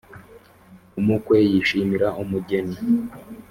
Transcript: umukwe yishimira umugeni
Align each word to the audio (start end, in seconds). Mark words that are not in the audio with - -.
umukwe 0.99 1.35
yishimira 1.51 2.07
umugeni 2.21 2.77